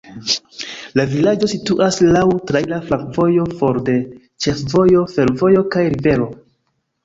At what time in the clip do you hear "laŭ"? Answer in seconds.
2.15-2.23